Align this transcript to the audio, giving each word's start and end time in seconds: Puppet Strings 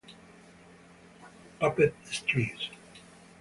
Puppet 1.59 1.93
Strings 2.09 2.71